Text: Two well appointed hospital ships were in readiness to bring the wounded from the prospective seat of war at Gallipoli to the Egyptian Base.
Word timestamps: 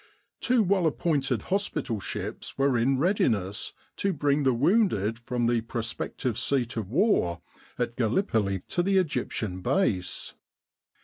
Two 0.39 0.63
well 0.63 0.87
appointed 0.87 1.43
hospital 1.53 1.99
ships 1.99 2.57
were 2.57 2.75
in 2.75 2.97
readiness 2.97 3.71
to 3.97 4.11
bring 4.13 4.41
the 4.41 4.51
wounded 4.55 5.19
from 5.19 5.45
the 5.45 5.61
prospective 5.61 6.39
seat 6.39 6.75
of 6.75 6.89
war 6.89 7.43
at 7.77 7.95
Gallipoli 7.97 8.61
to 8.69 8.81
the 8.81 8.97
Egyptian 8.97 9.61
Base. 9.61 10.33